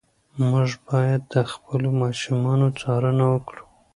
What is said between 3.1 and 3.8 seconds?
وکړو.